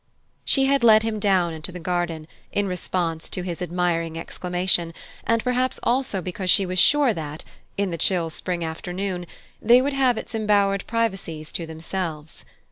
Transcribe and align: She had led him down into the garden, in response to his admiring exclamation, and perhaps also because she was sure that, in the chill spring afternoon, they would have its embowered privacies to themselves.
She 0.43 0.65
had 0.65 0.83
led 0.83 1.03
him 1.03 1.19
down 1.19 1.53
into 1.53 1.71
the 1.71 1.79
garden, 1.79 2.25
in 2.51 2.65
response 2.67 3.29
to 3.29 3.43
his 3.43 3.61
admiring 3.61 4.17
exclamation, 4.17 4.95
and 5.27 5.43
perhaps 5.43 5.79
also 5.83 6.23
because 6.23 6.49
she 6.49 6.65
was 6.65 6.79
sure 6.79 7.13
that, 7.13 7.43
in 7.77 7.91
the 7.91 7.99
chill 7.99 8.31
spring 8.31 8.65
afternoon, 8.65 9.27
they 9.61 9.79
would 9.79 9.93
have 9.93 10.17
its 10.17 10.33
embowered 10.33 10.87
privacies 10.87 11.51
to 11.51 11.67
themselves. 11.67 12.45